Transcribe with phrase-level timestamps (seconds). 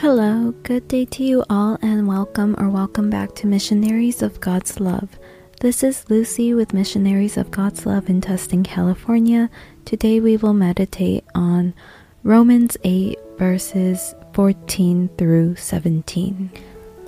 [0.00, 4.78] Hello, good day to you all, and welcome or welcome back to Missionaries of God's
[4.78, 5.18] Love.
[5.60, 9.50] This is Lucy with Missionaries of God's Love in Tustin, California.
[9.84, 11.74] Today we will meditate on
[12.22, 16.52] Romans 8, verses 14 through 17.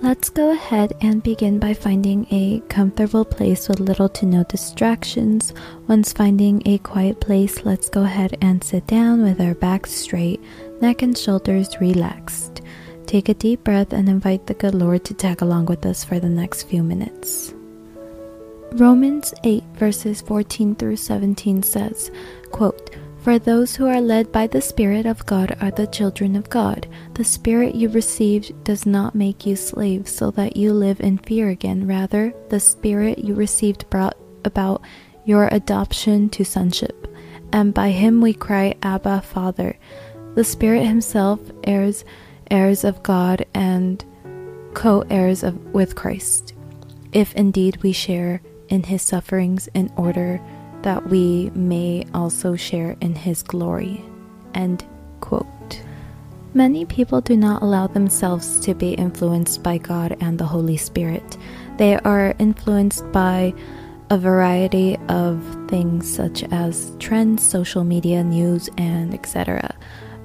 [0.00, 5.52] Let's go ahead and begin by finding a comfortable place with little to no distractions.
[5.88, 10.40] Once finding a quiet place, let's go ahead and sit down with our backs straight,
[10.80, 12.62] neck and shoulders relaxed.
[13.08, 16.20] Take a deep breath and invite the good Lord to tag along with us for
[16.20, 17.54] the next few minutes.
[18.72, 22.10] Romans 8 verses 14 through 17 says,
[22.52, 26.50] quote, For those who are led by the Spirit of God are the children of
[26.50, 26.86] God.
[27.14, 31.48] The Spirit you received does not make you slaves so that you live in fear
[31.48, 31.86] again.
[31.86, 34.82] Rather, the Spirit you received brought about
[35.24, 37.08] your adoption to sonship.
[37.54, 39.78] And by him we cry, Abba, Father.
[40.34, 42.04] The Spirit himself heirs
[42.50, 44.04] heirs of God and
[44.74, 46.54] co heirs with Christ,
[47.12, 50.40] if indeed we share in his sufferings in order
[50.82, 54.04] that we may also share in his glory.
[54.54, 54.84] End
[55.20, 55.46] quote.
[56.54, 61.36] Many people do not allow themselves to be influenced by God and the Holy Spirit.
[61.76, 63.54] They are influenced by
[64.10, 69.74] a variety of things such as trends, social media, news, and etc.,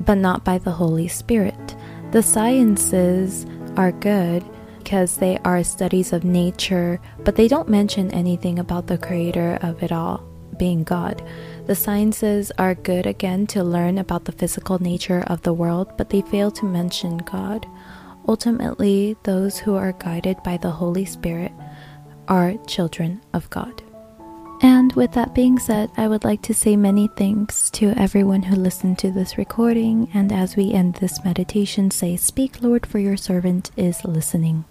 [0.00, 1.54] but not by the Holy Spirit.
[2.10, 3.44] The sciences
[3.76, 4.42] are good
[4.78, 9.82] because they are studies of nature, but they don't mention anything about the creator of
[9.82, 10.24] it all,
[10.56, 11.22] being God.
[11.66, 16.08] The sciences are good again to learn about the physical nature of the world, but
[16.08, 17.66] they fail to mention God.
[18.26, 21.52] Ultimately, those who are guided by the Holy Spirit
[22.26, 23.82] are children of God.
[24.60, 28.56] And with that being said, I would like to say many thanks to everyone who
[28.56, 30.08] listened to this recording.
[30.12, 34.64] And as we end this meditation, say, Speak, Lord, for your servant is listening.